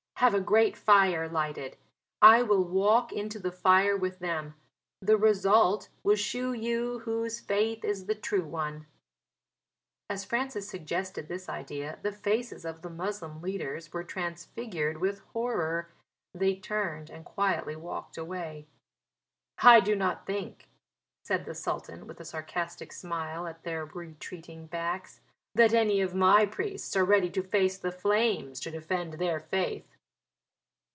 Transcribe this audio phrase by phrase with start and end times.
[0.17, 1.77] Have a great fire lighted.
[2.21, 4.53] I will walk into the fire with them:
[4.99, 8.85] the result will shew you whose faith is the true one."
[10.11, 15.89] As Francis suggested this idea the faces of the Moslem leaders were transfigured with horror.
[16.35, 18.67] They turned and quietly walked away.
[19.57, 20.67] "I do not think,"
[21.23, 25.19] said the Sultan with a sarcastic smile at their retreating backs,
[25.55, 29.87] "that any of my priests are ready to face the flames to defend their faith."